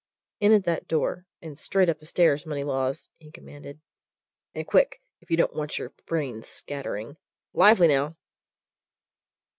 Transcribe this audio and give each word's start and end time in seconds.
"In 0.39 0.51
at 0.53 0.63
that 0.65 0.87
door, 0.87 1.27
and 1.43 1.59
straight 1.59 1.87
up 1.87 1.99
the 1.99 2.07
stairs, 2.07 2.47
Moneylaws!" 2.47 3.11
he 3.19 3.29
commanded. 3.29 3.81
"And 4.55 4.65
quick, 4.65 4.99
if 5.19 5.29
you 5.29 5.37
don't 5.37 5.53
want 5.55 5.77
your 5.77 5.93
brains 6.07 6.47
scattering. 6.47 7.17
Lively, 7.53 7.87
now!" 7.89 8.15